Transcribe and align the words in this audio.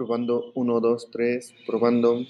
probando 0.00 0.50
1, 0.54 0.80
2, 0.80 1.10
3, 1.10 1.54
probando. 1.66 2.24